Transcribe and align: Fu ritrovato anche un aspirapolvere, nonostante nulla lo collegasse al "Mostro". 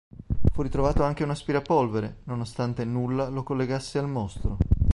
Fu 0.51 0.63
ritrovato 0.63 1.03
anche 1.03 1.23
un 1.23 1.29
aspirapolvere, 1.29 2.21
nonostante 2.23 2.85
nulla 2.85 3.27
lo 3.27 3.43
collegasse 3.43 3.99
al 3.99 4.09
"Mostro". 4.09 4.57